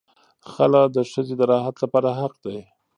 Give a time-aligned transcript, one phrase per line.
[0.51, 2.59] خلع د ښځې د راحت لپاره حق دی.